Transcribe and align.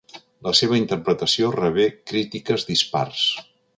La 0.45 0.53
seva 0.59 0.77
interpretació 0.77 1.51
rebé 1.57 1.85
crítiques 2.13 2.67
dispars. 2.71 3.29